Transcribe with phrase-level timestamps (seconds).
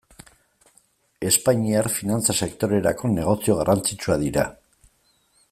[1.31, 4.49] Espainiar finantza sektorerako negozio garrantzitsua dira.